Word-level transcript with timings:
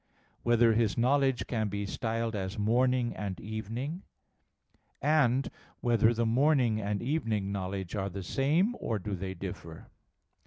(6) 0.37 0.37
Whether 0.41 0.73
his 0.73 0.97
knowledge 0.97 1.45
can 1.45 1.67
be 1.67 1.85
styled 1.85 2.35
as 2.35 2.57
morning 2.57 3.15
and 3.15 3.39
evening? 3.39 4.01
(7) 5.03 5.43
Whether 5.81 6.11
the 6.11 6.25
morning 6.25 6.81
and 6.81 7.03
evening 7.03 7.51
knowledge 7.51 7.95
are 7.95 8.09
the 8.09 8.23
same, 8.23 8.75
or 8.79 8.97
do 8.97 9.13
they 9.15 9.35
differ? 9.35 9.91